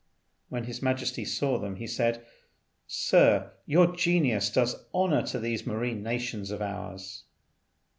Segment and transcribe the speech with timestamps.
[0.49, 2.25] When His Majesty saw them, he said,
[2.87, 7.25] "Sir, your genius does honour to these marine nations of ours."